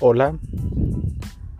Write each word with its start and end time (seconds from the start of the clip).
Hola, 0.00 0.36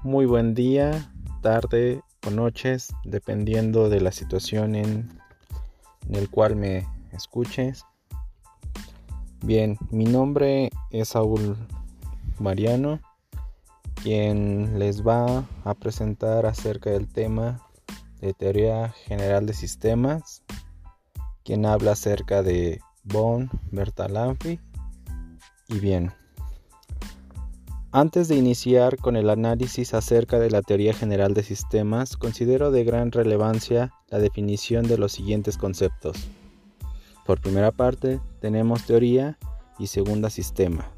muy 0.03 0.27
buen 0.27 0.55
día, 0.55 1.09
tarde 1.41 2.03
o 2.27 2.31
noches, 2.31 2.93
dependiendo 3.05 3.89
de 3.89 4.01
la 4.01 4.11
situación 4.11 4.75
en, 4.75 5.09
en 6.09 6.17
el 6.17 6.29
cual 6.29 6.57
me 6.57 6.85
escuches. 7.13 7.85
Bien, 9.45 9.79
mi 9.91 10.05
nombre 10.05 10.71
es 10.91 11.11
Saúl 11.11 11.57
Mariano, 12.41 13.01
quien 14.03 14.81
les 14.81 15.07
va 15.07 15.45
a 15.65 15.75
presentar 15.75 16.45
acerca 16.45 16.91
del 16.91 17.07
tema 17.07 17.61
de 18.21 18.35
teoría 18.35 18.89
general 19.07 19.47
de 19.47 19.55
sistemas, 19.55 20.43
quien 21.45 21.67
habla 21.67 21.93
acerca 21.93 22.43
de 22.43 22.81
Von 23.05 23.49
Bertalanffy. 23.71 24.59
Y 25.69 25.79
bien, 25.79 26.13
antes 27.95 28.27
de 28.27 28.35
iniciar 28.35 28.97
con 28.97 29.15
el 29.15 29.31
análisis 29.31 29.95
acerca 29.95 30.41
de 30.41 30.51
la 30.51 30.63
teoría 30.63 30.93
general 30.93 31.33
de 31.33 31.45
sistemas, 31.45 32.17
considero 32.17 32.73
de 32.73 32.83
gran 32.83 33.13
relevancia 33.13 33.93
la 34.09 34.19
definición 34.19 34.89
de 34.89 34.99
los 34.99 35.13
siguientes 35.13 35.57
conceptos. 35.57 36.17
Por 37.25 37.41
primera 37.41 37.71
parte, 37.71 38.19
tenemos 38.41 38.85
teoría 38.85 39.39
y 39.79 39.87
segunda 39.87 40.29
sistema, 40.29 40.91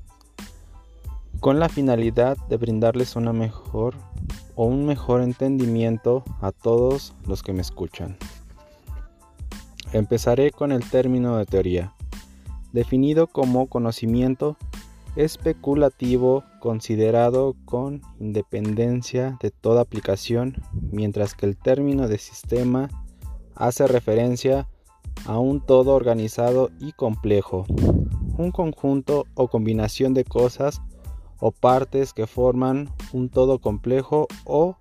con 1.41 1.61
la 1.61 1.69
finalidad 1.69 2.39
de 2.49 2.57
brindarles 2.57 3.15
una 3.15 3.35
mejor 3.35 3.95
o 4.55 4.65
un 4.65 4.87
mejor 4.87 5.21
entendimiento 5.21 6.25
a 6.41 6.51
todos 6.51 7.13
los 7.27 7.43
que 7.43 7.53
me 7.53 7.61
escuchan. 7.61 8.17
Empezaré 9.93 10.51
con 10.51 10.73
el 10.73 10.89
término 10.89 11.37
de 11.37 11.45
teoría, 11.45 11.93
definido 12.73 13.27
como 13.27 13.67
conocimiento 13.67 14.57
especulativo 15.17 16.45
considerado 16.61 17.57
con 17.65 18.03
independencia 18.21 19.39
de 19.41 19.51
toda 19.51 19.81
aplicación, 19.81 20.63
mientras 20.93 21.35
que 21.35 21.47
el 21.47 21.57
término 21.57 22.07
de 22.07 22.19
sistema 22.19 22.89
hace 23.55 23.87
referencia 23.87 24.69
a 25.25 25.39
un 25.39 25.65
todo 25.65 25.95
organizado 25.95 26.71
y 26.79 26.93
complejo, 26.93 27.65
un 28.37 28.51
conjunto 28.53 29.25
o 29.35 29.49
combinación 29.49 30.13
de 30.13 30.25
cosas 30.25 30.83
o 31.41 31.51
partes 31.51 32.13
que 32.13 32.27
forman 32.27 32.91
un 33.13 33.31
todo 33.31 33.59
complejo 33.59 34.29
o 34.45 34.77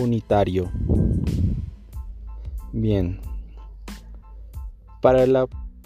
unitario. 0.00 0.70
Bien, 2.72 3.20
para 5.02 5.22
el, 5.24 5.36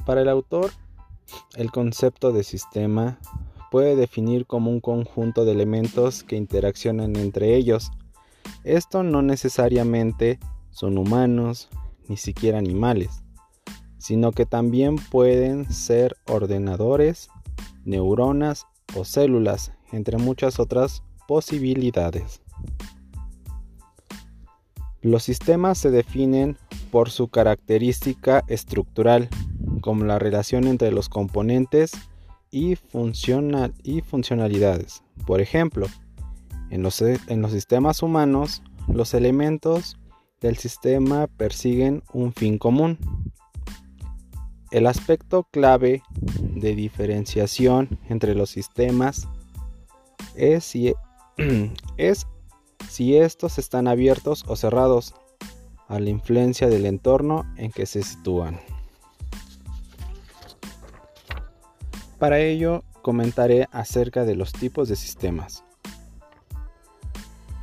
para 0.05 0.23
el 0.23 0.28
autor, 0.28 0.70
el 1.56 1.73
concepto 1.73 2.33
de 2.33 2.45
sistema 2.45 3.19
puede 3.77 3.95
definir 3.95 4.47
como 4.47 4.71
un 4.71 4.81
conjunto 4.81 5.45
de 5.45 5.53
elementos 5.53 6.23
que 6.23 6.37
interaccionan 6.37 7.15
entre 7.15 7.57
ellos. 7.57 7.91
Esto 8.65 9.03
no 9.03 9.21
necesariamente 9.21 10.39
son 10.71 10.97
humanos, 10.97 11.69
ni 12.09 12.17
siquiera 12.17 12.57
animales, 12.57 13.23
sino 13.99 14.33
que 14.33 14.47
también 14.47 14.97
pueden 14.97 15.71
ser 15.71 16.17
ordenadores, 16.27 17.29
neuronas 17.85 18.67
o 18.95 19.05
células, 19.05 19.73
entre 19.93 20.17
muchas 20.17 20.59
otras 20.59 21.03
posibilidades. 21.29 22.41
Los 25.03 25.23
sistemas 25.23 25.77
se 25.77 25.91
definen 25.91 26.57
por 26.91 27.11
su 27.11 27.29
característica 27.29 28.43
estructural, 28.49 29.29
como 29.83 30.07
la 30.07 30.19
relación 30.19 30.67
entre 30.67 30.93
los 30.93 31.11
componentes 31.11 31.93
y, 32.57 32.79
y 33.83 34.01
funcionalidades. 34.01 35.03
Por 35.27 35.42
ejemplo, 35.42 35.86
en 36.70 36.83
los, 36.83 37.03
en 37.03 37.42
los 37.42 37.53
sistemas 37.53 38.03
humanos, 38.03 38.63
los 38.89 39.13
elementos 39.13 39.98
del 40.41 40.57
sistema 40.57 41.27
persiguen 41.27 42.03
un 42.14 42.33
fin 42.33 42.57
común. 42.57 42.98
El 44.70 44.86
aspecto 44.86 45.45
clave 45.51 46.03
de 46.41 46.75
diferenciación 46.75 47.98
entre 48.08 48.35
los 48.35 48.51
sistemas 48.51 49.29
es 50.35 50.64
si, 50.64 50.95
es 51.98 52.27
si 52.89 53.17
estos 53.17 53.59
están 53.59 53.86
abiertos 53.86 54.45
o 54.48 54.57
cerrados 54.57 55.14
a 55.89 56.01
la 56.01 56.09
influencia 56.09 56.69
del 56.69 56.86
entorno 56.86 57.45
en 57.59 57.70
que 57.70 57.85
se 57.85 58.03
sitúan. 58.03 58.59
Para 62.19 62.39
ello 62.39 62.83
comentaré 63.03 63.69
acerca 63.73 64.25
de 64.25 64.37
los 64.37 64.53
tipos 64.53 64.89
de 64.89 64.97
sistemas. 64.97 65.65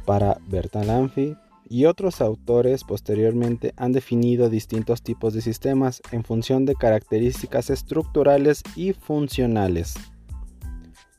Para 0.05 0.37
Bertalanffy 0.47 1.35
y 1.67 1.85
otros 1.85 2.21
autores 2.21 2.83
posteriormente 2.83 3.73
han 3.77 3.93
definido 3.93 4.49
distintos 4.49 5.01
tipos 5.01 5.33
de 5.33 5.41
sistemas 5.41 6.01
en 6.11 6.23
función 6.23 6.65
de 6.65 6.75
características 6.75 7.71
estructurales 7.71 8.61
y 8.75 8.93
funcionales. 8.93 9.95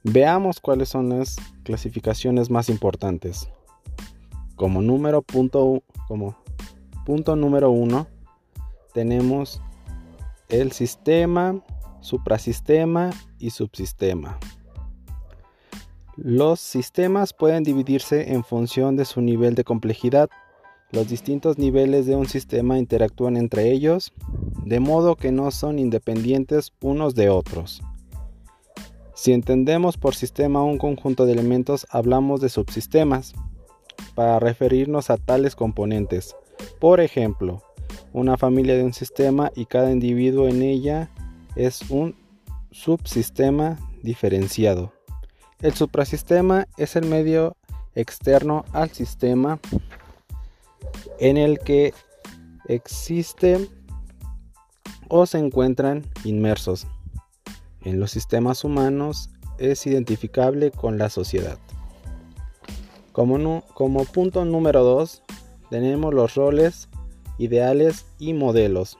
Veamos 0.05 0.61
cuáles 0.61 0.91
son 0.91 1.09
las 1.09 1.37
clasificaciones 1.65 2.51
más 2.51 2.69
importantes. 2.69 3.49
Como 4.55 4.81
número 4.81 5.23
punto, 5.23 5.83
como 6.07 6.37
punto 7.05 7.35
número 7.35 7.71
uno 7.71 8.07
tenemos 8.93 9.61
el 10.51 10.71
sistema 10.71 11.61
suprasistema 12.05 13.11
y 13.39 13.51
subsistema. 13.51 14.39
Los 16.17 16.61
sistemas 16.61 17.33
pueden 17.33 17.65
dividirse 17.65 18.35
en 18.35 18.45
función 18.45 18.95
de 18.95 19.07
su 19.07 19.23
nivel 19.23 19.55
de 19.55 19.65
complejidad. 19.65 20.29
Los 20.93 21.09
distintos 21.09 21.59
niveles 21.59 22.07
de 22.07 22.15
un 22.15 22.27
sistema 22.27 22.79
interactúan 22.79 23.37
entre 23.39 23.73
ellos, 23.73 24.13
de 24.65 24.81
modo 24.81 25.17
que 25.17 25.33
no 25.33 25.51
son 25.51 25.79
independientes 25.79 26.73
unos 26.83 27.15
de 27.15 27.31
otros. 27.31 27.83
Si 29.15 29.33
entendemos 29.33 29.97
por 29.97 30.15
sistema 30.15 30.63
un 30.63 30.77
conjunto 30.77 31.25
de 31.25 31.33
elementos, 31.33 31.87
hablamos 31.91 32.41
de 32.43 32.51
subsistemas, 32.51 33.35
para 34.15 34.39
referirnos 34.39 35.09
a 35.09 35.17
tales 35.17 35.57
componentes. 35.57 36.37
Por 36.79 37.01
ejemplo, 37.01 37.63
una 38.13 38.37
familia 38.37 38.77
de 38.77 38.85
un 38.85 38.93
sistema 38.93 39.51
y 39.57 39.65
cada 39.65 39.91
individuo 39.91 40.49
en 40.49 40.63
ella 40.63 41.11
es 41.57 41.83
un 41.91 42.17
subsistema 42.71 43.79
diferenciado. 44.03 44.93
El 45.61 45.73
suprasistema 45.75 46.67
es 46.77 46.97
el 46.97 47.07
medio 47.07 47.57
externo 47.95 48.65
al 48.73 48.91
sistema 48.91 49.61
en 51.19 51.37
el 51.37 51.59
que 51.59 51.95
existen 52.67 53.69
o 55.09 55.27
se 55.27 55.39
encuentran 55.39 56.05
inmersos. 56.25 56.87
En 57.83 58.01
los 58.01 58.11
sistemas 58.11 58.65
humanos 58.65 59.31
es 59.59 59.87
identificable 59.87 60.71
con 60.71 60.99
la 60.99 61.09
sociedad. 61.11 61.59
Como, 63.13 63.63
como 63.75 64.05
punto 64.05 64.45
número 64.45 64.83
2 64.83 65.23
tenemos 65.71 66.13
los 66.13 66.35
roles, 66.35 66.89
ideales 67.39 68.07
y 68.19 68.33
modelos. 68.33 68.99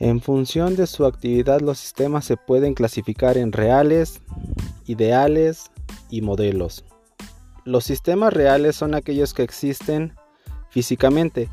En 0.00 0.22
función 0.22 0.76
de 0.76 0.86
su 0.86 1.04
actividad 1.04 1.60
los 1.60 1.78
sistemas 1.78 2.24
se 2.24 2.38
pueden 2.38 2.72
clasificar 2.72 3.36
en 3.36 3.52
reales, 3.52 4.22
ideales 4.86 5.70
y 6.08 6.22
modelos. 6.22 6.86
Los 7.66 7.84
sistemas 7.84 8.32
reales 8.32 8.76
son 8.76 8.94
aquellos 8.94 9.34
que 9.34 9.42
existen 9.42 10.14
físicamente 10.70 11.50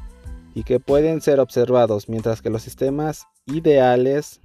y 0.55 0.63
que 0.63 0.79
pueden 0.79 1.19
ser 1.19 1.41
observados, 1.41 2.07
mientras 2.07 2.41
que 2.41 2.49
los 2.49 2.61
sistemas 2.61 3.27
ideales 3.47 4.39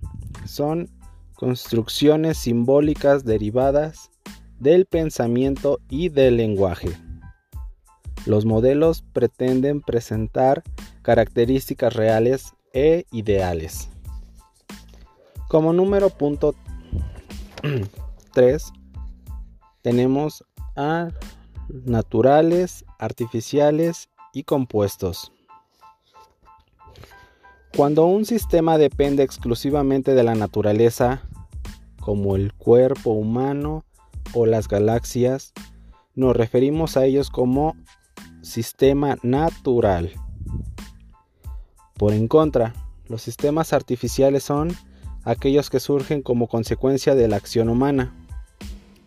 son 0.46 0.90
construcciones 1.34 2.38
simbólicas 2.38 3.24
derivadas 3.24 4.10
del 4.58 4.86
pensamiento 4.86 5.78
y 5.88 6.08
del 6.08 6.38
lenguaje. 6.38 6.90
Los 8.26 8.46
modelos 8.46 9.04
pretenden 9.12 9.80
presentar 9.80 10.64
características 11.02 11.94
reales 11.94 12.54
e 12.72 13.04
ideales. 13.12 13.91
Como 15.52 15.74
número 15.74 16.08
punto 16.08 16.54
3 18.32 18.72
tenemos 19.82 20.46
a 20.76 21.10
naturales, 21.68 22.86
artificiales 22.98 24.08
y 24.32 24.44
compuestos. 24.44 25.30
Cuando 27.76 28.06
un 28.06 28.24
sistema 28.24 28.78
depende 28.78 29.24
exclusivamente 29.24 30.14
de 30.14 30.22
la 30.22 30.34
naturaleza, 30.34 31.20
como 32.00 32.34
el 32.34 32.54
cuerpo 32.54 33.10
humano 33.10 33.84
o 34.32 34.46
las 34.46 34.68
galaxias, 34.68 35.52
nos 36.14 36.34
referimos 36.34 36.96
a 36.96 37.04
ellos 37.04 37.28
como 37.28 37.76
sistema 38.40 39.18
natural. 39.22 40.12
Por 41.98 42.14
en 42.14 42.26
contra, 42.26 42.72
los 43.06 43.20
sistemas 43.20 43.74
artificiales 43.74 44.44
son 44.44 44.74
aquellos 45.24 45.70
que 45.70 45.80
surgen 45.80 46.22
como 46.22 46.48
consecuencia 46.48 47.14
de 47.14 47.28
la 47.28 47.36
acción 47.36 47.68
humana. 47.68 48.14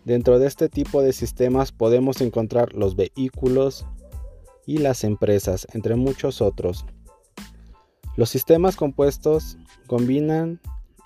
Dentro 0.04 0.38
de 0.38 0.46
este 0.46 0.68
tipo 0.68 1.02
de 1.02 1.12
sistemas 1.12 1.72
podemos 1.72 2.20
encontrar 2.20 2.74
los 2.74 2.96
vehículos 2.96 3.84
y 4.66 4.78
las 4.78 5.04
empresas, 5.04 5.66
entre 5.72 5.96
muchos 5.96 6.40
otros. 6.40 6.84
Los 8.16 8.30
sistemas 8.30 8.76
compuestos 8.76 9.58
combinan 9.86 10.60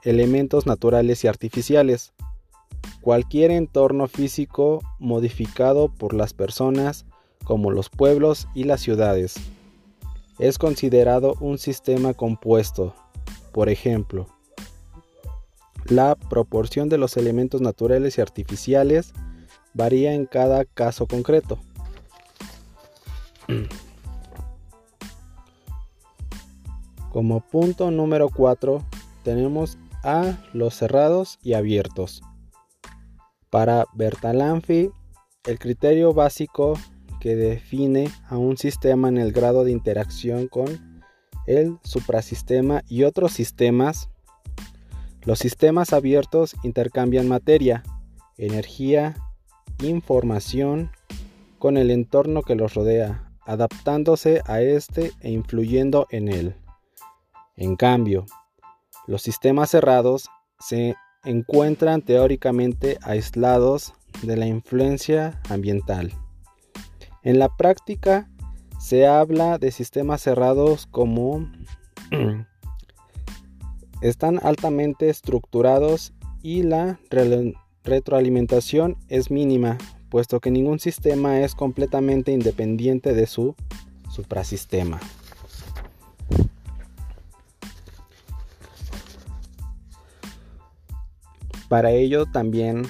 elementos 0.04 0.66
naturales 0.66 1.24
y 1.24 1.28
artificiales. 1.28 2.12
Cualquier 3.00 3.50
entorno 3.50 4.06
físico 4.06 4.80
modificado 4.98 5.88
por 5.88 6.14
las 6.14 6.32
personas, 6.32 7.06
como 7.44 7.70
los 7.70 7.90
pueblos 7.90 8.48
y 8.54 8.64
las 8.64 8.80
ciudades, 8.80 9.34
es 10.38 10.58
considerado 10.58 11.34
un 11.40 11.58
sistema 11.58 12.14
compuesto. 12.14 12.94
Por 13.52 13.68
ejemplo, 13.68 14.28
la 15.86 16.14
proporción 16.14 16.88
de 16.88 16.98
los 16.98 17.16
elementos 17.16 17.60
naturales 17.60 18.18
y 18.18 18.20
artificiales 18.20 19.12
varía 19.74 20.14
en 20.14 20.26
cada 20.26 20.64
caso 20.64 21.06
concreto. 21.06 21.58
Como 27.10 27.40
punto 27.40 27.90
número 27.90 28.28
4 28.28 28.84
tenemos 29.24 29.78
a 30.04 30.38
los 30.52 30.74
cerrados 30.74 31.38
y 31.42 31.54
abiertos. 31.54 32.22
Para 33.50 33.86
Bertalanffy, 33.94 34.90
el 35.44 35.58
criterio 35.58 36.14
básico 36.14 36.74
que 37.20 37.34
define 37.34 38.10
a 38.28 38.38
un 38.38 38.56
sistema 38.56 39.08
en 39.08 39.18
el 39.18 39.32
grado 39.32 39.64
de 39.64 39.72
interacción 39.72 40.46
con 40.46 41.02
el 41.46 41.78
suprasistema 41.82 42.82
y 42.88 43.02
otros 43.02 43.32
sistemas 43.32 44.08
los 45.24 45.38
sistemas 45.38 45.92
abiertos 45.92 46.56
intercambian 46.62 47.28
materia, 47.28 47.82
energía, 48.38 49.16
información 49.82 50.90
con 51.58 51.76
el 51.76 51.90
entorno 51.90 52.42
que 52.42 52.54
los 52.54 52.74
rodea, 52.74 53.30
adaptándose 53.44 54.42
a 54.46 54.62
éste 54.62 55.12
e 55.20 55.30
influyendo 55.30 56.06
en 56.10 56.28
él. 56.28 56.54
En 57.56 57.76
cambio, 57.76 58.24
los 59.06 59.22
sistemas 59.22 59.70
cerrados 59.70 60.30
se 60.58 60.94
encuentran 61.24 62.00
teóricamente 62.00 62.98
aislados 63.02 63.92
de 64.22 64.36
la 64.36 64.46
influencia 64.46 65.40
ambiental. 65.50 66.12
En 67.22 67.38
la 67.38 67.54
práctica 67.56 68.30
se 68.78 69.06
habla 69.06 69.58
de 69.58 69.70
sistemas 69.70 70.22
cerrados 70.22 70.86
como 70.86 71.46
están 74.00 74.40
altamente 74.42 75.08
estructurados 75.10 76.12
y 76.42 76.62
la 76.62 76.98
retroalimentación 77.84 78.96
es 79.08 79.30
mínima, 79.30 79.78
puesto 80.08 80.40
que 80.40 80.50
ningún 80.50 80.80
sistema 80.80 81.40
es 81.40 81.54
completamente 81.54 82.32
independiente 82.32 83.12
de 83.12 83.26
su 83.26 83.54
suprasistema. 84.10 85.00
Para 91.68 91.92
ello 91.92 92.26
también 92.26 92.82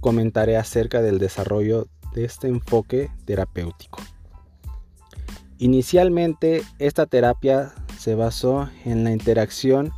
comentaré 0.00 0.56
acerca 0.56 1.00
del 1.00 1.18
desarrollo 1.18 1.86
de 2.12 2.24
este 2.24 2.48
enfoque 2.48 3.08
terapéutico. 3.24 4.00
Inicialmente 5.58 6.64
esta 6.80 7.06
terapia 7.06 7.72
se 8.02 8.16
basó 8.16 8.68
en 8.84 9.04
la 9.04 9.12
interacción 9.12 9.92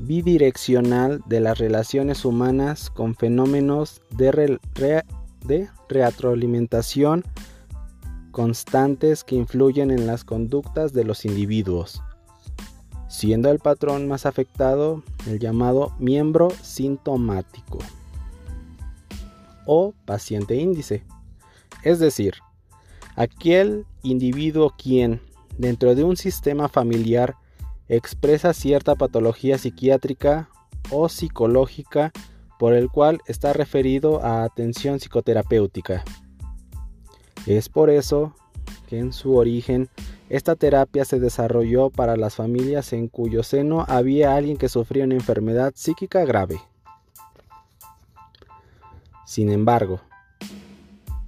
bidireccional 0.00 1.22
de 1.26 1.38
las 1.38 1.56
relaciones 1.56 2.24
humanas 2.24 2.90
con 2.90 3.14
fenómenos 3.14 4.02
de, 4.10 5.70
retroalimentación 5.88 7.22
constantes 8.32 9.22
que 9.22 9.36
influyen 9.36 9.92
en 9.92 10.08
las 10.08 10.24
conductas 10.24 10.92
de 10.92 11.04
los 11.04 11.24
individuos, 11.24 12.02
siendo 13.06 13.52
el 13.52 13.60
patrón 13.60 14.08
más 14.08 14.26
afectado 14.26 15.04
el 15.28 15.38
llamado 15.38 15.92
miembro 16.00 16.48
sintomático 16.60 17.78
o 19.64 19.94
paciente 20.04 20.56
índice, 20.56 21.04
es 21.84 22.00
decir, 22.00 22.34
aquel 23.14 23.86
individuo 24.02 24.74
quien 24.76 25.20
dentro 25.58 25.94
de 25.94 26.04
un 26.04 26.16
sistema 26.16 26.68
familiar 26.68 27.36
expresa 27.88 28.52
cierta 28.52 28.94
patología 28.94 29.58
psiquiátrica 29.58 30.48
o 30.90 31.08
psicológica 31.08 32.12
por 32.58 32.72
el 32.72 32.90
cual 32.90 33.20
está 33.26 33.52
referido 33.52 34.24
a 34.24 34.44
atención 34.44 34.98
psicoterapéutica. 34.98 36.04
Es 37.46 37.68
por 37.68 37.90
eso 37.90 38.34
que 38.88 38.98
en 38.98 39.12
su 39.12 39.36
origen 39.36 39.88
esta 40.28 40.56
terapia 40.56 41.04
se 41.04 41.20
desarrolló 41.20 41.90
para 41.90 42.16
las 42.16 42.34
familias 42.34 42.92
en 42.92 43.08
cuyo 43.08 43.42
seno 43.42 43.84
había 43.86 44.34
alguien 44.34 44.56
que 44.56 44.68
sufría 44.68 45.04
una 45.04 45.14
enfermedad 45.14 45.72
psíquica 45.76 46.24
grave. 46.24 46.60
Sin 49.24 49.50
embargo, 49.50 50.00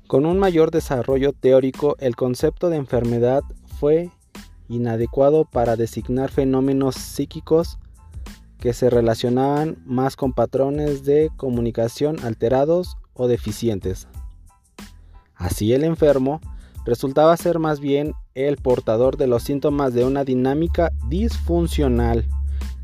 con 0.09 0.25
un 0.27 0.39
mayor 0.39 0.71
desarrollo 0.71 1.33
teórico, 1.33 1.97
el 2.01 2.17
concepto 2.17 2.71
de 2.71 2.77
enfermedad 2.77 3.43
fue 3.79 4.11
inadecuado 4.69 5.45
para 5.45 5.77
designar 5.77 6.31
fenómenos 6.31 6.95
psíquicos 6.95 7.79
que 8.59 8.73
se 8.73 8.91
relacionaban 8.91 9.77
más 9.85 10.17
con 10.17 10.33
patrones 10.33 11.05
de 11.05 11.31
comunicación 11.37 12.19
alterados 12.25 12.97
o 13.15 13.29
deficientes. 13.29 14.09
Así 15.35 15.73
el 15.73 15.85
enfermo 15.85 16.41
resultaba 16.85 17.37
ser 17.37 17.59
más 17.59 17.81
bien 17.81 18.15
el 18.35 18.57
portador 18.57 19.17
de 19.17 19.27
los 19.27 19.43
síntomas 19.43 19.95
de 19.95 20.05
una 20.05 20.25
dinámica 20.25 20.91
disfuncional 21.09 22.27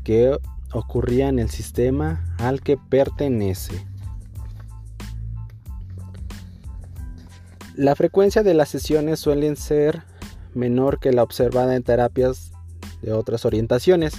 que 0.03 0.37
ocurría 0.71 1.27
en 1.27 1.39
el 1.39 1.49
sistema 1.49 2.35
al 2.37 2.61
que 2.61 2.77
pertenece. 2.77 3.85
La 7.75 7.95
frecuencia 7.95 8.41
de 8.43 8.53
las 8.53 8.69
sesiones 8.69 9.19
suelen 9.19 9.57
ser 9.57 10.03
menor 10.55 10.99
que 10.99 11.11
la 11.11 11.23
observada 11.23 11.75
en 11.75 11.83
terapias 11.83 12.51
de 13.01 13.13
otras 13.13 13.45
orientaciones. 13.45 14.13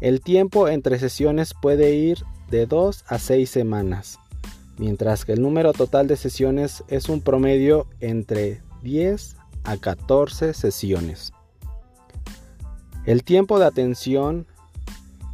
El 0.00 0.20
tiempo 0.20 0.68
entre 0.68 0.98
sesiones 0.98 1.54
puede 1.60 1.94
ir 1.94 2.18
de 2.50 2.66
2 2.66 3.04
a 3.08 3.18
6 3.18 3.48
semanas, 3.48 4.18
mientras 4.78 5.24
que 5.24 5.32
el 5.32 5.42
número 5.42 5.72
total 5.72 6.06
de 6.06 6.16
sesiones 6.16 6.84
es 6.88 7.08
un 7.08 7.20
promedio 7.20 7.86
entre 8.00 8.62
10 8.82 9.36
a 9.64 9.76
14 9.76 10.54
sesiones. 10.54 11.32
El 13.06 13.24
tiempo 13.24 13.58
de 13.58 13.66
atención 13.66 14.46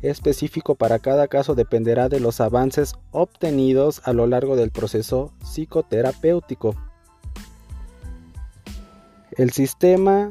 específico 0.02 0.75
para 0.75 0.99
cada 0.99 1.28
caso 1.28 1.54
dependerá 1.54 2.08
de 2.08 2.20
los 2.20 2.40
avances 2.40 2.94
obtenidos 3.10 4.00
a 4.04 4.12
lo 4.12 4.26
largo 4.26 4.56
del 4.56 4.70
proceso 4.70 5.32
psicoterapéutico. 5.42 6.75
El 9.37 9.50
sistema 9.50 10.30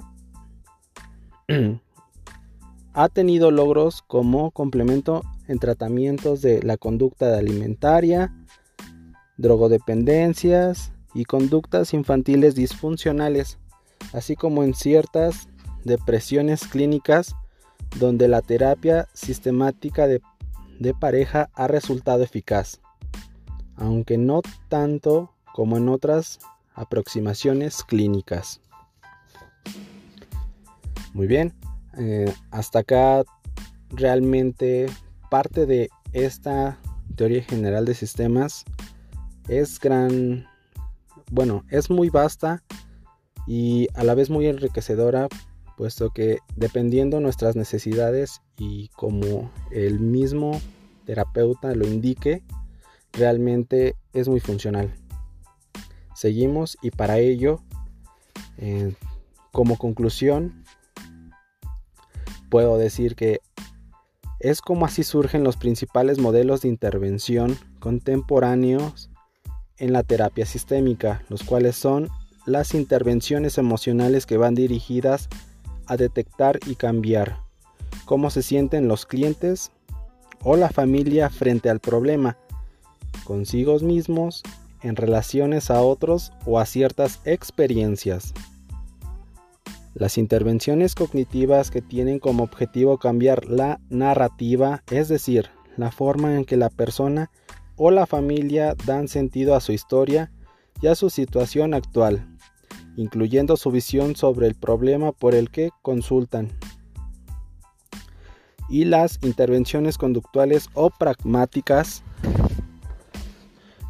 ha 2.94 3.10
tenido 3.10 3.52
logros 3.52 4.02
como 4.02 4.52
complemento 4.52 5.24
en 5.48 5.60
tratamientos 5.60 6.42
de 6.42 6.62
la 6.64 6.78
conducta 6.78 7.38
alimentaria, 7.38 8.34
drogodependencias 9.38 10.92
y 11.14 11.26
conductas 11.26 11.94
infantiles 11.94 12.56
disfuncionales, 12.56 13.58
así 14.14 14.36
como 14.36 14.64
en 14.64 14.74
ciertas 14.74 15.48
depresiones 15.84 16.68
clínicas 16.68 17.36
donde 17.98 18.28
la 18.28 18.42
terapia 18.42 19.08
sistemática 19.14 20.08
de, 20.08 20.22
pareja 21.00 21.50
ha 21.54 21.68
resultado 21.68 22.24
eficaz, 22.24 22.82
aunque 23.76 24.18
no 24.18 24.42
tanto 24.68 25.34
como 25.54 25.78
en 25.78 25.90
otras 25.90 26.40
aproximaciones 26.74 27.84
clínicas. 27.84 28.62
Muy 31.14 31.28
bien, 31.28 31.54
eh, 31.98 32.32
hasta 32.52 32.80
acá 32.80 33.24
realmente 33.90 34.88
parte 35.30 35.66
de 35.66 35.90
esta 36.14 36.80
teoría 37.16 37.44
general 37.44 37.86
de 37.86 37.96
sistemas 37.96 38.66
es 39.48 39.80
gran, 39.80 40.46
bueno, 41.32 41.66
es 41.70 41.90
muy 41.90 42.10
vasta 42.10 42.64
y 43.48 43.88
a 43.96 44.04
la 44.04 44.14
vez 44.14 44.30
muy 44.30 44.48
enriquecedora, 44.48 45.28
puesto 45.76 46.12
que 46.12 46.40
dependiendo 46.56 47.20
nuestras 47.20 47.56
necesidades 47.56 48.42
y 48.58 48.90
como 48.90 49.52
el 49.72 50.00
mismo 50.00 50.62
terapeuta 51.06 51.74
lo 51.74 51.88
indique, 51.88 52.44
realmente 53.12 53.96
es 54.14 54.28
muy 54.28 54.40
funcional. 54.40 54.94
Seguimos 56.14 56.78
y 56.82 56.92
para 56.92 57.18
ello, 57.18 57.62
eh, 58.58 58.94
como 59.52 59.78
conclusión, 59.78 60.64
puedo 62.50 62.78
decir 62.78 63.16
que 63.16 63.40
es 64.40 64.62
como 64.62 64.86
así 64.86 65.04
surgen 65.04 65.44
los 65.44 65.58
principales 65.58 66.18
modelos 66.18 66.62
de 66.62 66.70
intervención 66.70 67.58
contemporáneos 67.80 69.10
en 69.78 69.94
la 69.94 70.04
terapia 70.04 70.46
sistémica, 70.46 71.24
los 71.30 71.44
cuales 71.44 71.76
son 71.76 72.10
las 72.46 72.74
intervenciones 72.74 73.58
emocionales 73.58 74.26
que 74.26 74.38
van 74.38 74.56
dirigidas 74.56 75.30
a 75.88 75.98
detectar 75.98 76.60
y 76.66 76.76
cambiar 76.76 77.42
cómo 78.06 78.30
se 78.30 78.42
sienten 78.42 78.88
los 78.88 79.06
clientes 79.06 79.72
o 80.44 80.56
la 80.56 80.70
familia 80.70 81.30
frente 81.30 81.70
al 81.70 81.80
problema, 81.80 82.38
consigo 83.26 83.78
mismos, 83.80 84.42
en 84.82 84.96
relaciones 84.96 85.70
a 85.70 85.82
otros 85.82 86.32
o 86.46 86.60
a 86.60 86.66
ciertas 86.66 87.20
experiencias. 87.26 88.34
Las 90.00 90.18
intervenciones 90.18 90.96
cognitivas 90.96 91.72
que 91.72 91.82
tienen 91.82 92.20
como 92.20 92.46
objetivo 92.46 92.98
cambiar 92.98 93.48
la 93.48 93.82
narrativa, 93.90 94.82
es 94.90 95.10
decir, 95.10 95.50
la 95.76 95.92
forma 95.92 96.38
en 96.38 96.46
que 96.46 96.56
la 96.56 96.70
persona 96.70 97.30
o 97.76 97.92
la 97.92 98.06
familia 98.06 98.76
dan 98.86 99.10
sentido 99.10 99.56
a 99.56 99.60
su 99.60 99.74
historia 99.74 100.32
y 100.82 100.88
a 100.88 100.96
su 100.96 101.10
situación 101.10 101.74
actual, 101.74 102.26
incluyendo 102.96 103.58
su 103.58 103.72
visión 103.72 104.16
sobre 104.16 104.48
el 104.48 104.56
problema 104.56 105.12
por 105.12 105.36
el 105.36 105.52
que 105.52 105.72
consultan. 105.82 106.48
Y 108.70 108.86
las 108.86 109.20
intervenciones 109.22 109.98
conductuales 109.98 110.70
o 110.76 110.92
pragmáticas 110.92 112.04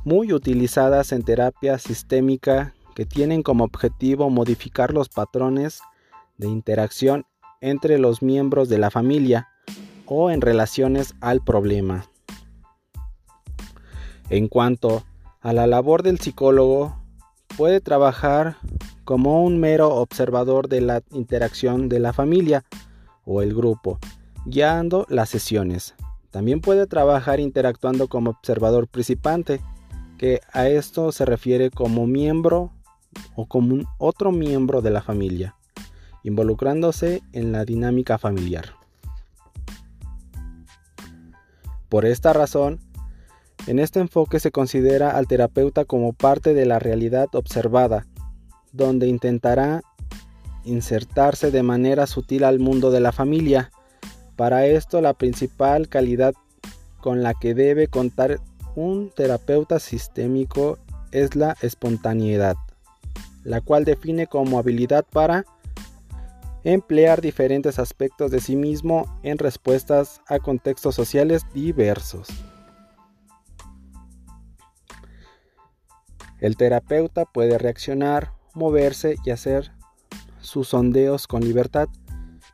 muy 0.04 0.34
utilizadas 0.34 1.12
en 1.12 1.22
terapia 1.22 1.78
sistémica 1.78 2.74
que 2.96 3.06
tienen 3.06 3.44
como 3.44 3.64
objetivo 3.64 4.32
modificar 4.32 4.92
los 4.92 5.08
patrones 5.08 5.82
de 6.40 6.48
interacción 6.48 7.26
entre 7.62 8.00
los 8.00 8.24
miembros 8.24 8.68
de 8.70 8.80
la 8.80 8.90
familia 8.90 9.50
o 10.06 10.32
en 10.32 10.42
relaciones 10.42 11.14
al 11.22 11.44
problema. 11.44 12.06
En 14.30 14.48
cuanto 14.48 15.04
a 15.42 15.54
la 15.54 15.68
labor 15.68 16.02
del 16.02 16.20
psicólogo, 16.20 16.96
puede 17.58 17.82
trabajar 17.82 18.58
como 19.06 19.44
un 19.44 19.60
mero 19.60 19.96
observador 19.96 20.70
de 20.70 20.82
la 20.82 21.02
interacción 21.12 21.90
de 21.90 22.00
la 22.00 22.14
familia 22.14 22.64
o 23.26 23.42
el 23.42 23.54
grupo, 23.54 24.00
guiando 24.46 25.06
las 25.10 25.30
sesiones. 25.30 25.96
También 26.32 26.62
puede 26.62 26.86
trabajar 26.86 27.40
interactuando 27.40 28.08
como 28.08 28.32
observador 28.32 28.88
principante, 28.88 29.62
que 30.18 30.42
a 30.54 30.68
esto 30.68 31.12
se 31.12 31.26
refiere 31.26 31.72
como 31.72 32.06
miembro 32.06 32.72
o 33.36 33.48
como 33.48 33.74
un 33.74 33.88
otro 33.98 34.32
miembro 34.32 34.82
de 34.82 34.92
la 34.92 35.02
familia, 35.02 35.56
involucrándose 36.24 37.22
en 37.34 37.52
la 37.52 37.66
dinámica 37.66 38.18
familiar. 38.18 38.74
Por 41.90 42.06
esta 42.06 42.34
razón, 42.34 42.80
en 43.68 43.80
este 43.80 44.00
enfoque 44.00 44.40
se 44.40 44.52
considera 44.52 45.12
al 45.12 45.28
terapeuta 45.28 45.86
como 45.86 46.14
parte 46.14 46.54
de 46.54 46.66
la 46.66 46.80
realidad 46.80 47.28
observada, 47.34 48.06
donde 48.72 49.08
intentará 49.08 49.82
insertarse 50.64 51.52
de 51.52 51.64
manera 51.64 52.08
sutil 52.08 52.44
al 52.44 52.60
mundo 52.60 52.92
de 52.92 53.00
la 53.00 53.12
familia. 53.12 53.72
Para 54.36 54.66
esto 54.66 55.02
la 55.02 55.14
principal 55.14 55.90
calidad 55.90 56.34
con 57.02 57.24
la 57.24 57.34
que 57.34 57.54
debe 57.54 57.88
contar 57.88 58.40
un 58.76 59.12
terapeuta 59.16 59.80
sistémico 59.80 60.78
es 61.12 61.36
la 61.36 61.56
espontaneidad, 61.62 62.56
la 63.44 63.62
cual 63.62 63.84
define 63.84 64.28
como 64.28 64.60
habilidad 64.60 65.06
para 65.12 65.46
emplear 66.64 67.22
diferentes 67.22 67.80
aspectos 67.80 68.32
de 68.32 68.40
sí 68.40 68.56
mismo 68.56 69.06
en 69.24 69.38
respuestas 69.38 70.22
a 70.28 70.40
contextos 70.40 70.96
sociales 70.96 71.44
diversos. 71.54 72.28
El 76.40 76.56
terapeuta 76.56 77.26
puede 77.26 77.58
reaccionar, 77.58 78.32
moverse 78.54 79.16
y 79.26 79.32
hacer 79.32 79.72
sus 80.40 80.70
sondeos 80.70 81.28
con 81.28 81.42
libertad, 81.42 81.90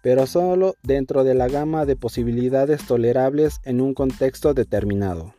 pero 0.02 0.28
solo 0.28 0.76
dentro 0.84 1.24
de 1.24 1.36
la 1.36 1.48
gama 1.48 1.86
de 1.86 1.96
posibilidades 1.96 2.86
tolerables 2.86 3.60
en 3.64 3.82
un 3.82 3.94
contexto 3.94 4.54
determinado 4.54 5.34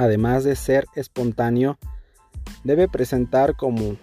además 0.00 0.44
de 0.44 0.56
ser 0.56 0.86
espontáneo, 0.94 1.78
debe 2.64 2.88
presentar 2.88 3.56
como, 3.56 3.96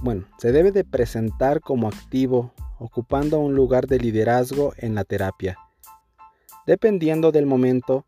bueno, 0.00 0.24
se 0.38 0.50
debe 0.50 0.72
de 0.72 0.84
presentar 0.84 1.60
como 1.60 1.86
activo, 1.86 2.52
ocupando 2.84 3.38
un 3.38 3.54
lugar 3.54 3.86
de 3.86 3.98
liderazgo 3.98 4.74
en 4.76 4.94
la 4.94 5.04
terapia. 5.04 5.56
Dependiendo 6.66 7.32
del 7.32 7.46
momento, 7.46 8.04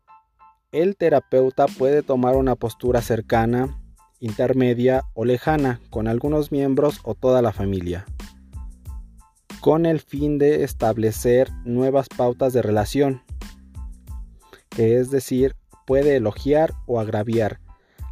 el 0.71 0.95
terapeuta 0.95 1.65
puede 1.65 2.03
tomar 2.03 2.35
una 2.35 2.55
postura 2.55 3.01
cercana, 3.01 3.81
intermedia 4.19 5.01
o 5.15 5.25
lejana 5.25 5.81
con 5.89 6.07
algunos 6.07 6.51
miembros 6.51 6.99
o 7.03 7.15
toda 7.15 7.41
la 7.41 7.53
familia, 7.53 8.05
con 9.61 9.87
el 9.87 9.99
fin 9.99 10.37
de 10.37 10.63
establecer 10.63 11.49
nuevas 11.65 12.07
pautas 12.07 12.53
de 12.53 12.61
relación, 12.61 13.23
que 14.69 14.99
es 14.99 15.09
decir, 15.09 15.55
puede 15.87 16.17
elogiar 16.17 16.73
o 16.85 16.99
agraviar, 16.99 17.59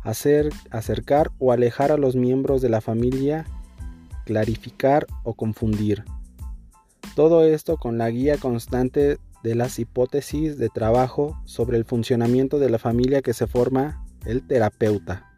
hacer, 0.02 0.50
acercar 0.72 1.32
o 1.38 1.52
alejar 1.52 1.92
a 1.92 1.98
los 1.98 2.16
miembros 2.16 2.64
de 2.64 2.70
la 2.70 2.82
familia, 2.82 3.46
clarificar 4.26 5.06
o 5.24 5.36
confundir. 5.36 6.04
Todo 7.16 7.46
esto 7.46 7.78
con 7.78 7.98
la 7.98 8.10
guía 8.10 8.38
constante 8.38 9.20
de 9.42 9.56
las 9.56 9.80
hipótesis 9.80 10.58
de 10.58 10.68
trabajo 10.68 11.40
sobre 11.46 11.78
el 11.78 11.86
funcionamiento 11.86 12.60
de 12.60 12.70
la 12.70 12.78
familia 12.78 13.22
que 13.22 13.34
se 13.34 13.48
forma 13.48 14.04
el 14.26 14.46
terapeuta, 14.46 15.32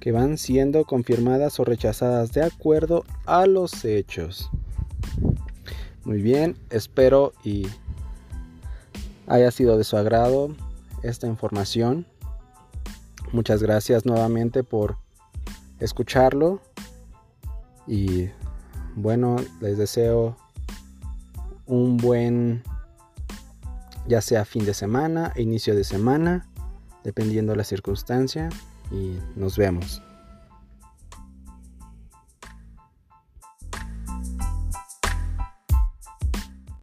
que 0.00 0.10
van 0.10 0.38
siendo 0.38 0.84
confirmadas 0.84 1.60
o 1.60 1.64
rechazadas 1.64 2.32
de 2.32 2.44
acuerdo 2.44 3.04
a 3.26 3.46
los 3.46 3.84
hechos. 3.84 4.48
Muy 6.04 6.22
bien, 6.22 6.56
espero 6.70 7.34
y 7.44 7.66
haya 9.26 9.50
sido 9.50 9.76
de 9.76 9.84
su 9.84 9.98
agrado 9.98 10.54
esta 11.02 11.26
información. 11.26 12.06
Muchas 13.32 13.62
gracias 13.62 14.06
nuevamente 14.06 14.64
por 14.64 14.96
escucharlo 15.78 16.62
y 17.86 18.30
bueno, 18.96 19.36
les 19.60 19.76
deseo 19.76 20.36
un 21.70 21.96
buen 21.96 22.62
ya 24.08 24.20
sea 24.20 24.44
fin 24.44 24.64
de 24.64 24.74
semana, 24.74 25.32
inicio 25.36 25.74
de 25.74 25.84
semana, 25.84 26.48
dependiendo 27.04 27.52
de 27.52 27.58
la 27.58 27.64
circunstancia 27.64 28.48
y 28.90 29.16
nos 29.36 29.56
vemos. 29.56 30.02